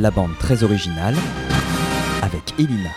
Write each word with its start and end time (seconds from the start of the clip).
la 0.00 0.10
bande 0.10 0.32
très 0.38 0.62
originale 0.62 1.14
avec 2.22 2.54
Elina. 2.58 2.88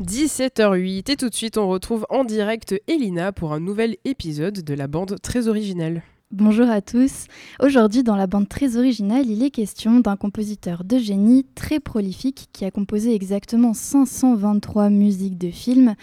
«17h08 0.02 1.10
et 1.10 1.16
tout 1.16 1.28
de 1.28 1.34
suite 1.34 1.58
on 1.58 1.68
retrouve 1.68 2.06
en 2.08 2.24
direct 2.24 2.74
Elina 2.86 3.32
pour 3.32 3.52
un 3.52 3.60
nouvel 3.60 3.98
épisode 4.06 4.64
de 4.64 4.74
la 4.74 4.86
bande 4.86 5.20
très 5.20 5.46
originale. 5.46 6.02
Bonjour 6.32 6.70
à 6.70 6.80
tous. 6.80 7.26
Aujourd'hui, 7.58 8.04
dans 8.04 8.14
la 8.14 8.28
bande 8.28 8.48
très 8.48 8.76
originale, 8.76 9.28
il 9.28 9.42
est 9.42 9.50
question 9.50 9.98
d'un 9.98 10.14
compositeur 10.16 10.84
de 10.84 10.96
génie 10.96 11.44
très 11.56 11.80
prolifique 11.80 12.48
qui 12.52 12.64
a 12.64 12.70
composé 12.70 13.12
exactement 13.16 13.74
523 13.74 14.90
musiques 14.90 15.38
de 15.38 15.50
films, 15.50 15.96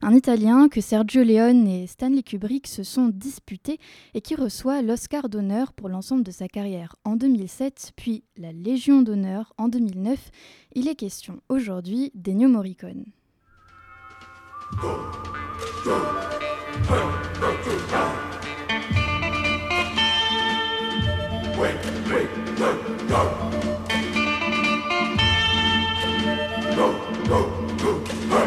un 0.00 0.14
Italien 0.14 0.70
que 0.70 0.80
Sergio 0.80 1.22
Leone 1.22 1.68
et 1.68 1.86
Stanley 1.86 2.22
Kubrick 2.22 2.66
se 2.66 2.82
sont 2.82 3.10
disputés 3.12 3.78
et 4.14 4.22
qui 4.22 4.34
reçoit 4.34 4.80
l'Oscar 4.80 5.28
d'honneur 5.28 5.74
pour 5.74 5.90
l'ensemble 5.90 6.22
de 6.22 6.30
sa 6.30 6.48
carrière 6.48 6.96
en 7.04 7.16
2007, 7.16 7.92
puis 7.94 8.24
la 8.38 8.52
Légion 8.52 9.02
d'honneur 9.02 9.52
en 9.58 9.68
2009. 9.68 10.30
Il 10.76 10.88
est 10.88 10.94
question 10.94 11.42
aujourd'hui 11.50 12.10
d'Ennio 12.14 12.48
Morricone. 12.48 13.04
Wait, 21.64 21.76
wait, 22.10 22.56
go, 22.58 22.68
go. 23.08 23.20
Go, 26.76 26.86
go, 27.28 27.38
go, 27.78 28.43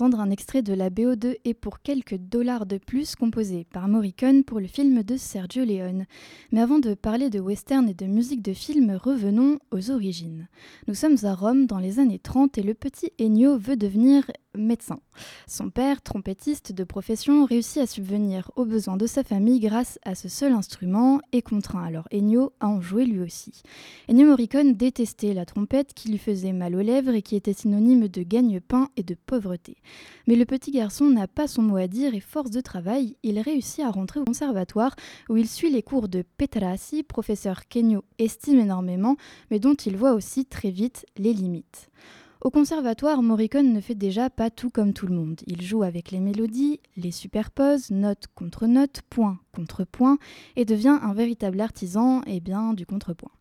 un 0.00 0.30
extrait 0.30 0.62
de 0.62 0.74
la 0.74 0.90
BO2 0.90 1.36
et 1.44 1.54
pour 1.54 1.80
quelques 1.80 2.16
dollars 2.16 2.66
de 2.66 2.78
plus 2.78 3.16
composé 3.16 3.66
par 3.72 3.88
Morricone 3.88 4.44
pour 4.44 4.60
le 4.60 4.68
film 4.68 5.02
de 5.02 5.16
Sergio 5.16 5.64
Leone. 5.64 6.06
Mais 6.52 6.60
avant 6.60 6.78
de 6.78 6.94
parler 6.94 7.30
de 7.30 7.40
western 7.40 7.88
et 7.88 7.94
de 7.94 8.06
musique 8.06 8.42
de 8.42 8.52
film, 8.52 8.92
revenons 8.92 9.58
aux 9.72 9.90
origines. 9.90 10.46
Nous 10.86 10.94
sommes 10.94 11.16
à 11.24 11.34
Rome 11.34 11.66
dans 11.66 11.78
les 11.78 11.98
années 11.98 12.20
30 12.20 12.58
et 12.58 12.62
le 12.62 12.74
petit 12.74 13.12
Ennio 13.20 13.58
veut 13.58 13.76
devenir 13.76 14.30
médecin. 14.56 15.00
Son 15.46 15.70
père, 15.70 16.02
trompettiste 16.02 16.72
de 16.72 16.84
profession, 16.84 17.44
réussit 17.44 17.82
à 17.82 17.86
subvenir 17.86 18.50
aux 18.56 18.64
besoins 18.64 18.96
de 18.96 19.06
sa 19.06 19.24
famille 19.24 19.60
grâce 19.60 19.98
à 20.04 20.14
ce 20.14 20.28
seul 20.28 20.52
instrument 20.52 21.20
et 21.32 21.42
contraint 21.42 21.84
alors 21.84 22.08
Ennio 22.12 22.52
à 22.60 22.68
en 22.68 22.80
jouer 22.80 23.04
lui 23.04 23.20
aussi. 23.20 23.62
Ennio 24.08 24.26
Morricone 24.26 24.74
détestait 24.74 25.34
la 25.34 25.44
trompette 25.44 25.94
qui 25.94 26.10
lui 26.10 26.18
faisait 26.18 26.52
mal 26.52 26.74
aux 26.74 26.82
lèvres 26.82 27.14
et 27.14 27.22
qui 27.22 27.36
était 27.36 27.52
synonyme 27.52 28.08
de 28.08 28.22
gagne-pain 28.22 28.88
et 28.96 29.02
de 29.02 29.14
pauvreté. 29.14 29.76
Mais 30.26 30.36
le 30.36 30.44
petit 30.44 30.70
garçon 30.70 31.06
n'a 31.06 31.26
pas 31.28 31.46
son 31.46 31.62
mot 31.62 31.76
à 31.76 31.86
dire 31.86 32.14
et 32.14 32.20
force 32.20 32.50
de 32.50 32.60
travail, 32.60 33.16
il 33.22 33.40
réussit 33.40 33.84
à 33.84 33.90
rentrer 33.90 34.20
au 34.20 34.24
conservatoire 34.24 34.94
où 35.28 35.36
il 35.36 35.48
suit 35.48 35.70
les 35.70 35.82
cours 35.82 36.08
de 36.08 36.22
Petrassi, 36.36 37.02
professeur 37.02 37.68
qu'Ennio 37.68 38.04
estime 38.18 38.60
énormément, 38.60 39.16
mais 39.50 39.58
dont 39.58 39.74
il 39.74 39.96
voit 39.96 40.12
aussi 40.12 40.46
très 40.46 40.70
vite 40.70 41.06
les 41.16 41.32
limites. 41.32 41.90
Au 42.40 42.50
conservatoire, 42.50 43.20
Morricone 43.20 43.72
ne 43.72 43.80
fait 43.80 43.96
déjà 43.96 44.30
pas 44.30 44.48
tout 44.48 44.70
comme 44.70 44.92
tout 44.92 45.08
le 45.08 45.14
monde. 45.14 45.40
Il 45.48 45.60
joue 45.60 45.82
avec 45.82 46.12
les 46.12 46.20
mélodies, 46.20 46.78
les 46.96 47.10
superpose, 47.10 47.90
note 47.90 48.26
contre 48.36 48.68
note, 48.68 49.02
point 49.10 49.40
contre 49.52 49.84
point, 49.84 50.18
et 50.54 50.64
devient 50.64 51.00
un 51.02 51.14
véritable 51.14 51.60
artisan 51.60 52.22
et 52.28 52.38
bien 52.38 52.74
du 52.74 52.86
contrepoint. 52.86 53.32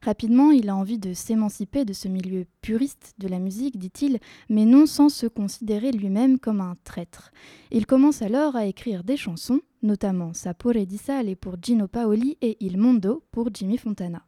Rapidement, 0.00 0.50
il 0.50 0.70
a 0.70 0.76
envie 0.76 0.98
de 0.98 1.12
s'émanciper 1.12 1.84
de 1.84 1.92
ce 1.92 2.08
milieu 2.08 2.46
puriste 2.62 3.14
de 3.18 3.28
la 3.28 3.38
musique, 3.38 3.78
dit-il, 3.78 4.18
mais 4.48 4.64
non 4.64 4.86
sans 4.86 5.10
se 5.10 5.26
considérer 5.26 5.92
lui-même 5.92 6.38
comme 6.38 6.62
un 6.62 6.74
traître. 6.84 7.32
Il 7.70 7.84
commence 7.84 8.22
alors 8.22 8.56
à 8.56 8.64
écrire 8.64 9.04
des 9.04 9.18
chansons, 9.18 9.60
notamment 9.82 10.32
Sapore 10.32 10.86
di 10.86 10.96
Sale 10.96 11.36
pour 11.36 11.56
Gino 11.60 11.86
Paoli 11.86 12.38
et 12.40 12.56
Il 12.60 12.78
Mondo 12.78 13.22
pour 13.30 13.50
Jimmy 13.52 13.76
Fontana. 13.76 14.27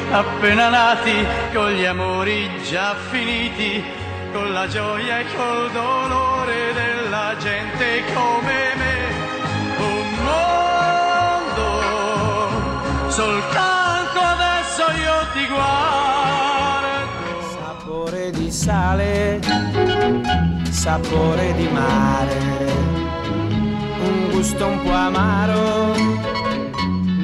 appena 0.11 0.69
nati, 0.69 1.25
con 1.53 1.71
gli 1.71 1.85
amori 1.85 2.49
già 2.69 2.95
finiti, 3.09 3.83
con 4.33 4.51
la 4.51 4.67
gioia 4.67 5.19
e 5.19 5.25
col 5.35 5.71
dolore 5.71 6.73
della 6.73 7.35
gente 7.39 8.03
come 8.13 8.75
me. 8.75 8.95
Un 9.77 10.07
mondo, 10.25 11.69
soltanto 13.09 14.19
adesso 14.19 14.83
io 14.91 15.27
ti 15.33 15.47
guardo. 15.47 16.89
Sapore 17.59 18.31
di 18.31 18.51
sale, 18.51 19.39
sapore 20.69 21.53
di 21.55 21.67
mare, 21.67 22.37
un 24.03 24.29
gusto 24.31 24.65
un 24.67 24.81
po' 24.83 24.91
amaro 24.91 25.93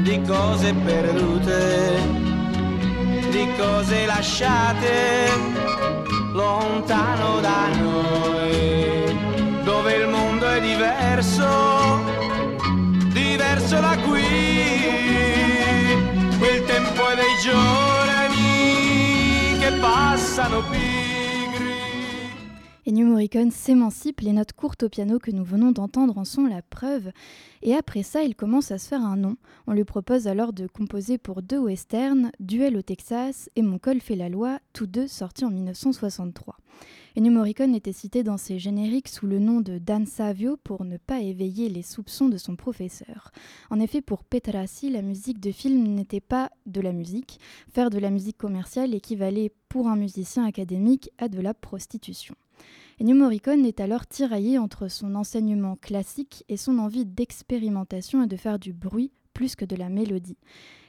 di 0.04 0.22
cose 0.26 0.74
perdute, 0.74 1.67
di 3.38 3.48
cose 3.56 4.08
lasciate 4.08 5.30
lontano 6.34 7.40
da 7.40 7.68
noi, 7.80 9.16
dove 9.64 9.94
il 9.94 10.08
mondo 10.08 10.50
è 10.50 10.60
diverso, 10.60 12.04
diverso 13.14 13.80
da 13.80 13.96
qui, 14.08 14.24
quel 16.40 16.64
tempo 16.66 17.10
è 17.10 17.16
dei 17.16 17.36
giorni 17.44 18.38
che 19.60 19.72
passano 19.74 20.64
qui. 20.64 21.07
Ennio 23.00 23.52
s'émancipe, 23.52 24.22
les 24.22 24.34
notes 24.34 24.54
courtes 24.54 24.82
au 24.82 24.90
piano 24.90 25.20
que 25.20 25.30
nous 25.30 25.44
venons 25.44 25.72
d'entendre 25.72 26.18
en 26.18 26.26
sont 26.26 26.48
la 26.48 26.64
preuve, 26.64 27.12
et 27.62 27.76
après 27.76 28.02
ça, 28.02 28.24
il 28.24 28.36
commence 28.36 28.72
à 28.72 28.80
se 28.80 28.88
faire 28.88 29.04
un 29.04 29.18
nom. 29.18 29.38
On 29.68 29.74
lui 29.74 29.84
propose 29.84 30.28
alors 30.28 30.52
de 30.52 30.66
composer 30.66 31.20
pour 31.20 31.44
deux 31.44 31.60
westerns, 31.60 32.32
Duel 32.40 32.76
au 32.76 32.82
Texas 32.82 33.52
et 33.56 33.62
Mon 33.62 33.78
col 33.78 34.02
fait 34.02 34.16
la 34.16 34.30
loi, 34.30 34.58
tous 34.74 34.88
deux 34.88 35.06
sortis 35.06 35.46
en 35.46 35.52
1963. 35.52 36.58
Ennio 37.16 37.46
était 37.46 37.94
cité 37.94 38.24
dans 38.24 38.38
ses 38.38 38.58
génériques 38.58 39.10
sous 39.10 39.28
le 39.28 39.38
nom 39.38 39.62
de 39.62 39.78
Dan 39.78 40.08
Savio 40.08 40.58
pour 40.58 40.84
ne 40.84 40.98
pas 40.98 41.20
éveiller 41.20 41.70
les 41.70 41.84
soupçons 41.84 42.30
de 42.30 42.38
son 42.38 42.56
professeur. 42.56 43.32
En 43.70 43.80
effet, 43.80 44.02
pour 44.02 44.24
Petrassi, 44.24 44.90
la 44.90 45.04
musique 45.04 45.40
de 45.40 45.52
film 45.52 45.84
n'était 45.84 46.20
pas 46.20 46.50
de 46.66 46.82
la 46.82 46.94
musique. 46.94 47.40
Faire 47.72 47.92
de 47.92 48.00
la 48.00 48.10
musique 48.10 48.40
commerciale 48.40 48.96
équivalait 48.96 49.52
pour 49.70 49.88
un 49.88 49.98
musicien 49.98 50.46
académique 50.46 51.12
à 51.20 51.28
de 51.28 51.40
la 51.40 51.54
prostitution. 51.54 52.34
Ennio 53.00 53.16
Morricone 53.16 53.64
est 53.64 53.80
alors 53.80 54.08
tiraillé 54.08 54.58
entre 54.58 54.88
son 54.88 55.14
enseignement 55.14 55.76
classique 55.76 56.44
et 56.50 56.58
son 56.58 56.80
envie 56.80 57.06
d'expérimentation 57.06 58.24
et 58.24 58.28
de 58.28 58.36
faire 58.36 58.58
du 58.58 58.74
bruit 58.74 59.12
plus 59.34 59.56
que 59.56 59.66
de 59.66 59.76
la 59.76 59.88
mélodie. 59.88 60.40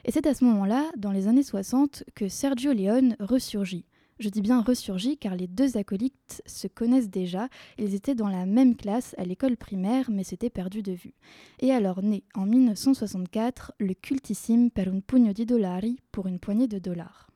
Et 0.07 0.11
c'est 0.11 0.27
à 0.27 0.33
ce 0.33 0.43
moment-là, 0.47 0.91
dans 0.97 1.13
les 1.13 1.29
années 1.29 1.43
60, 1.43 2.05
que 2.15 2.29
Sergio 2.29 2.73
Leone 2.73 3.15
ressurgit. 3.21 3.85
Je 4.21 4.31
dis 4.31 4.41
bien 4.41 4.63
ressurgit 4.63 5.19
car 5.19 5.37
les 5.37 5.47
deux 5.47 5.77
acolytes 5.77 6.43
se 6.47 6.67
connaissent 6.67 7.11
déjà, 7.11 7.49
ils 7.77 7.95
étaient 7.95 8.15
dans 8.15 8.29
la 8.29 8.47
même 8.47 8.75
classe 8.75 9.15
à 9.19 9.25
l'école 9.25 9.59
primaire 9.59 10.11
mais 10.11 10.25
s'étaient 10.25 10.49
perdus 10.49 10.83
de 10.83 10.93
vue. 10.93 11.15
Et 11.61 11.73
alors 11.73 12.03
naît 12.03 12.25
en 12.35 12.47
1964 12.47 13.75
le 13.79 13.93
cultissime 13.93 14.71
Per 14.71 14.89
un 14.89 15.01
pugno 15.01 15.35
di 15.35 15.45
dollari 15.45 16.01
pour 16.11 16.27
une 16.27 16.39
poignée 16.39 16.69
de 16.69 16.79
dollars. 16.79 17.29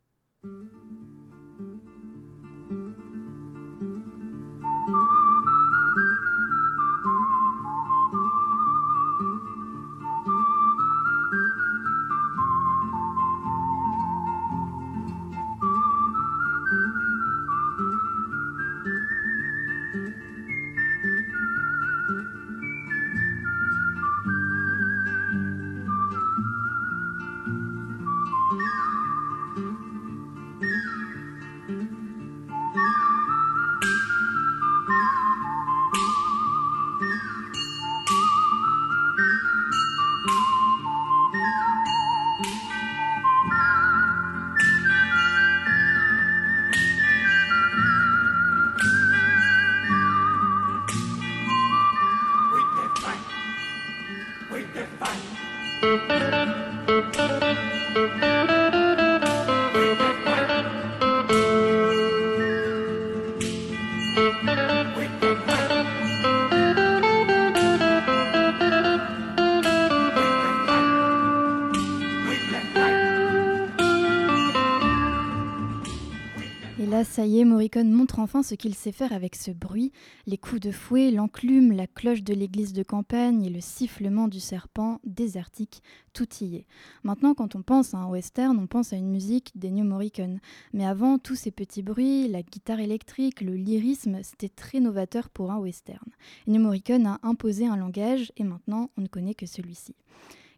Ça 77.03 77.25
y 77.25 77.39
est, 77.39 77.45
Morricone 77.45 77.91
montre 77.91 78.19
enfin 78.19 78.43
ce 78.43 78.53
qu'il 78.53 78.75
sait 78.75 78.91
faire 78.91 79.13
avec 79.13 79.35
ce 79.35 79.49
bruit, 79.49 79.91
les 80.27 80.37
coups 80.37 80.61
de 80.61 80.69
fouet, 80.69 81.09
l'enclume, 81.09 81.71
la 81.71 81.87
cloche 81.87 82.21
de 82.21 82.35
l'église 82.35 82.71
de 82.71 82.83
campagne 82.83 83.43
et 83.43 83.49
le 83.49 83.61
sifflement 83.61 84.27
du 84.27 84.39
serpent 84.39 84.99
désertique, 85.03 85.81
tout 86.13 86.27
y 86.41 86.57
est. 86.57 86.67
Maintenant, 87.03 87.33
quand 87.33 87.55
on 87.55 87.63
pense 87.63 87.95
à 87.95 87.97
un 87.97 88.07
western, 88.07 88.59
on 88.59 88.67
pense 88.67 88.93
à 88.93 88.97
une 88.97 89.09
musique 89.09 89.51
d'Ennio 89.55 89.83
Morricone. 89.83 90.39
Mais 90.73 90.85
avant, 90.85 91.17
tous 91.17 91.33
ces 91.33 91.49
petits 91.49 91.81
bruits, 91.81 92.27
la 92.27 92.43
guitare 92.43 92.79
électrique, 92.79 93.41
le 93.41 93.55
lyrisme, 93.55 94.19
c'était 94.21 94.49
très 94.49 94.79
novateur 94.79 95.29
pour 95.29 95.51
un 95.51 95.57
western. 95.57 96.11
Ennio 96.47 96.61
Morricone 96.61 97.07
a 97.07 97.19
imposé 97.23 97.65
un 97.65 97.77
langage 97.77 98.31
et 98.37 98.43
maintenant, 98.43 98.91
on 98.97 99.01
ne 99.01 99.07
connaît 99.07 99.33
que 99.33 99.47
celui-ci. 99.47 99.95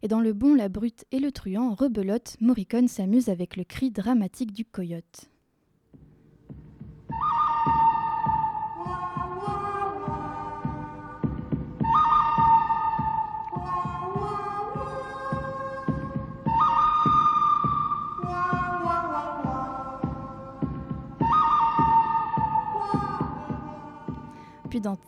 Et 0.02 0.08
dans 0.08 0.20
Le 0.20 0.34
Bon, 0.34 0.54
la 0.54 0.68
Brute 0.68 1.06
et 1.12 1.18
le 1.18 1.32
Truand, 1.32 1.74
rebelote, 1.74 2.36
Morricone 2.42 2.88
s'amuse 2.88 3.30
avec 3.30 3.56
le 3.56 3.64
cri 3.64 3.90
dramatique 3.90 4.52
du 4.52 4.66
coyote. 4.66 5.30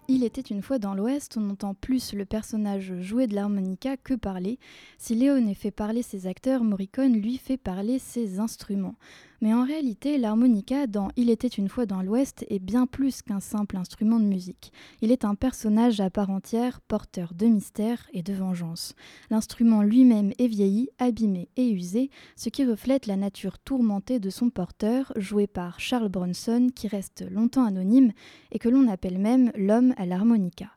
Il 0.09 0.25
était 0.25 0.41
une 0.41 0.63
fois 0.63 0.79
dans 0.79 0.95
l'Ouest, 0.95 1.37
on 1.37 1.51
entend 1.51 1.75
plus 1.75 2.13
le 2.13 2.25
personnage 2.25 3.01
jouer 3.01 3.27
de 3.27 3.35
l'harmonica 3.35 3.97
que 3.97 4.15
parler. 4.15 4.59
Si 4.99 5.15
Léon 5.15 5.55
fait 5.55 5.71
parler 5.71 6.03
ses 6.03 6.27
acteurs, 6.27 6.65
Morricone 6.65 7.15
lui 7.15 7.37
fait 7.39 7.57
parler 7.57 7.99
ses 7.99 8.41
instruments. 8.41 8.95
Mais 9.41 9.55
en 9.55 9.65
réalité, 9.65 10.19
l'harmonica 10.19 10.89
dans 10.89 11.11
Il 11.17 11.31
était 11.31 11.47
une 11.47 11.69
fois 11.69 11.87
dans 11.87 12.03
l'Ouest 12.03 12.45
est 12.49 12.59
bien 12.59 12.87
plus 12.87 13.23
qu'un 13.23 13.39
simple 13.39 13.77
instrument 13.77 14.19
de 14.19 14.25
musique. 14.25 14.73
Il 15.01 15.13
est 15.13 15.25
un 15.25 15.37
personnage 15.37 16.01
à 16.01 16.11
part 16.11 16.31
entière, 16.31 16.81
porteur 16.81 17.35
de 17.35 17.47
mystère 17.47 18.09
et 18.13 18.23
de 18.23 18.33
vengeance. 18.33 18.95
L'instrument 19.31 19.83
lui-même 19.83 20.33
est 20.39 20.49
vieilli, 20.49 20.91
abîmé 20.99 21.49
et 21.57 21.71
usé, 21.71 22.11
ce 22.35 22.49
qui 22.49 22.65
reflète 22.65 23.07
la 23.07 23.17
nature 23.17 23.61
tourmentée 23.61 24.19
de 24.19 24.31
son 24.31 24.51
porteur, 24.51 25.13
joué 25.17 25.47
par 25.47 25.79
Charles 25.79 26.09
Bronson, 26.09 26.69
qui 26.75 26.89
reste 26.89 27.25
longtemps 27.31 27.65
anonyme 27.65 28.13
et 28.51 28.59
que 28.59 28.69
l'on 28.69 28.89
appelle 28.89 29.19
même 29.19 29.53
l'homme 29.57 29.95
à 29.99 30.07
l'harmonica. 30.07 30.71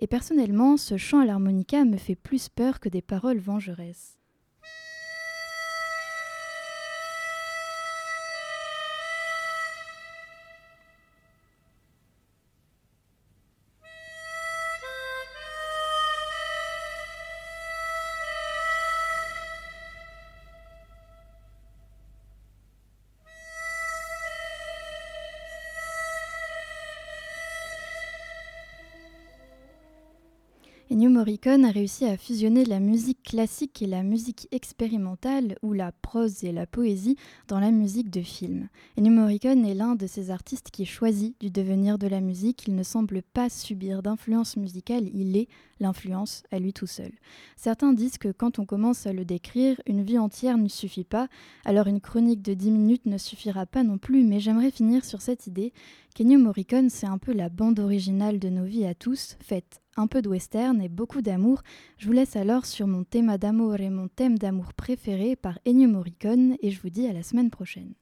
Et 0.00 0.08
personnellement, 0.08 0.76
ce 0.76 0.96
chant 0.96 1.20
à 1.20 1.24
l'harmonica 1.24 1.84
me 1.84 1.96
fait 1.96 2.16
plus 2.16 2.48
peur 2.48 2.80
que 2.80 2.88
des 2.88 3.02
paroles 3.02 3.38
vengeresses. 3.38 4.18
Ennio 30.90 31.10
Morricone 31.10 31.66
a 31.66 31.70
réussi 31.70 32.06
à 32.06 32.16
fusionner 32.16 32.64
la 32.64 32.80
musique 32.80 33.22
classique 33.22 33.82
et 33.82 33.86
la 33.86 34.02
musique 34.02 34.48
expérimentale, 34.52 35.58
ou 35.60 35.74
la 35.74 35.92
prose 35.92 36.44
et 36.44 36.52
la 36.52 36.66
poésie, 36.66 37.16
dans 37.46 37.60
la 37.60 37.70
musique 37.70 38.08
de 38.08 38.22
film. 38.22 38.68
Ennio 38.96 39.12
Morricone 39.12 39.66
est 39.66 39.74
l'un 39.74 39.96
de 39.96 40.06
ces 40.06 40.30
artistes 40.30 40.70
qui 40.70 40.86
choisit 40.86 41.38
du 41.40 41.50
devenir 41.50 41.98
de 41.98 42.06
la 42.06 42.22
musique. 42.22 42.66
Il 42.66 42.74
ne 42.74 42.82
semble 42.82 43.20
pas 43.20 43.50
subir 43.50 44.02
d'influence 44.02 44.56
musicale, 44.56 45.10
il 45.12 45.36
est 45.36 45.48
l'influence 45.78 46.42
à 46.50 46.58
lui 46.58 46.72
tout 46.72 46.86
seul. 46.86 47.12
Certains 47.56 47.92
disent 47.92 48.16
que 48.16 48.32
quand 48.32 48.58
on 48.58 48.64
commence 48.64 49.06
à 49.06 49.12
le 49.12 49.26
décrire, 49.26 49.78
une 49.86 50.02
vie 50.02 50.18
entière 50.18 50.56
ne 50.56 50.68
suffit 50.68 51.04
pas, 51.04 51.28
alors 51.66 51.86
une 51.86 52.00
chronique 52.00 52.40
de 52.40 52.54
10 52.54 52.70
minutes 52.70 53.06
ne 53.06 53.18
suffira 53.18 53.66
pas 53.66 53.82
non 53.82 53.98
plus, 53.98 54.24
mais 54.24 54.40
j'aimerais 54.40 54.70
finir 54.70 55.04
sur 55.04 55.20
cette 55.20 55.46
idée 55.46 55.74
qu'Ennio 56.14 56.38
Morricone, 56.38 56.90
c'est 56.90 57.06
un 57.06 57.18
peu 57.18 57.32
la 57.32 57.48
bande 57.48 57.78
originale 57.80 58.38
de 58.38 58.48
nos 58.48 58.64
vies 58.64 58.86
à 58.86 58.94
tous, 58.94 59.36
faite 59.40 59.80
un 59.96 60.06
peu 60.06 60.22
de 60.22 60.28
western 60.28 60.80
et 60.80 60.88
beaucoup 60.88 61.22
d'amour. 61.22 61.62
Je 61.98 62.06
vous 62.06 62.12
laisse 62.12 62.36
alors 62.36 62.66
sur 62.66 62.86
mon 62.86 63.04
thème 63.04 63.36
d'amour 63.36 63.80
et 63.80 63.90
mon 63.90 64.08
thème 64.08 64.38
d'amour 64.38 64.72
préféré 64.74 65.36
par 65.36 65.58
Ennio 65.66 65.88
Morricone 65.88 66.56
et 66.62 66.70
je 66.70 66.80
vous 66.80 66.90
dis 66.90 67.06
à 67.06 67.12
la 67.12 67.22
semaine 67.22 67.50
prochaine. 67.50 67.94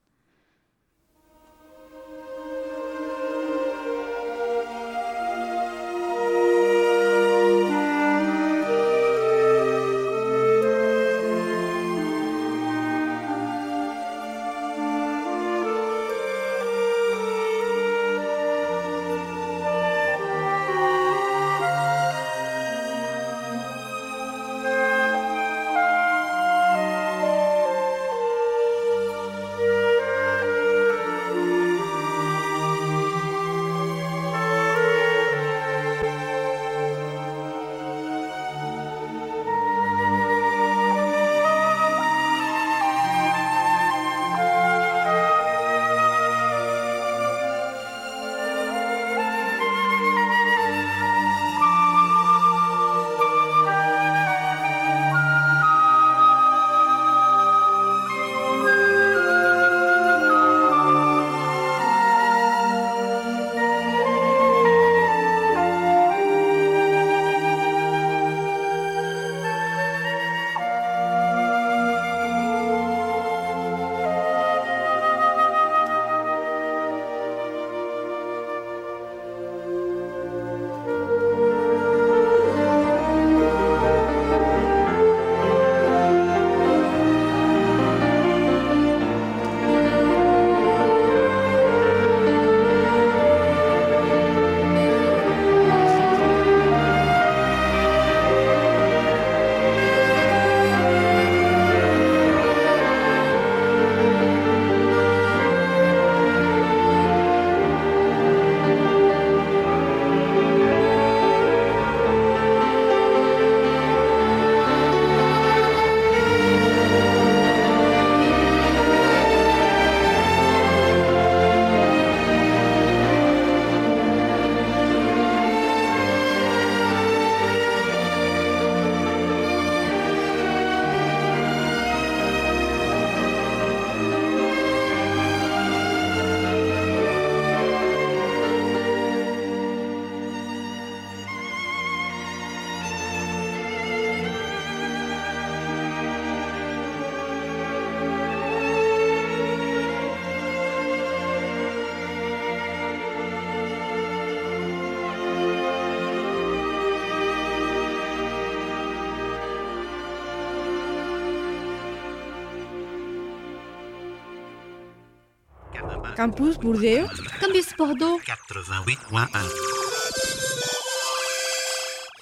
Campus 166.17 166.57
Bordeaux. 166.59 167.07
Campus 167.41 167.77
Bordeaux. 167.77 168.19
88.1 168.27 169.76